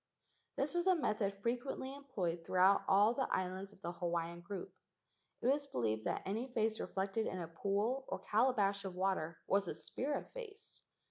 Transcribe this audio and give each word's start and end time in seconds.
This 0.55 0.73
was 0.73 0.87
a 0.87 0.95
method 0.95 1.35
frequently 1.43 1.93
employed 1.93 2.43
throughout 2.43 2.81
all 2.87 3.13
the 3.13 3.27
islands 3.31 3.71
of 3.71 3.83
the 3.83 3.91
Hawaiian 3.91 4.41
group. 4.41 4.73
It 5.43 5.47
was 5.47 5.67
believed 5.67 6.05
that 6.05 6.23
any 6.25 6.47
face 6.47 6.79
reflected 6.79 7.27
in 7.27 7.37
a 7.37 7.47
pool 7.47 8.05
or 8.07 8.17
calabash 8.17 8.83
of 8.83 8.95
water 8.95 9.37
was 9.45 9.67
a 9.67 9.75
spirit 9.75 10.33
face. 10.33 10.81